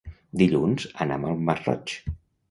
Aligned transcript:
Dilluns 0.41 0.85
anam 1.05 1.27
al 1.31 1.37
Masroig. 1.49 1.93